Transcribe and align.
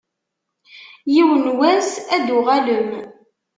Yiwen 1.13 1.43
n 1.51 1.55
wass 1.57 1.89
ad 2.15 2.21
d-tuɣalem. 2.23 2.89